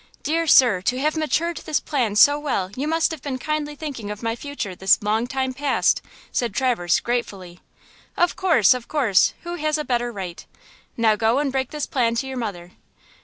"Dear 0.23 0.47
sir, 0.47 0.81
to 0.81 0.99
have 0.99 1.15
matured 1.15 1.57
this 1.57 1.79
plan 1.79 2.15
so 2.15 2.39
well 2.39 2.71
you 2.75 2.87
must 2.87 3.11
have 3.11 3.21
been 3.21 3.37
kindly 3.37 3.75
thinking 3.75 4.09
of 4.09 4.23
my 4.23 4.35
future 4.35 4.73
this 4.75 4.99
long 5.03 5.27
time 5.27 5.53
past!" 5.53 6.01
said 6.31 6.55
Traverse, 6.55 6.99
gratefully. 6.99 7.59
"Of 8.17 8.35
course–of 8.35 8.87
course! 8.87 9.35
Who 9.43 9.57
has 9.57 9.77
a 9.77 9.85
better 9.85 10.11
right? 10.11 10.43
Now 10.97 11.15
go 11.15 11.37
and 11.37 11.51
break 11.51 11.69
this 11.69 11.85
plan 11.85 12.15
to 12.15 12.25
your 12.27 12.37
mother." 12.37 12.71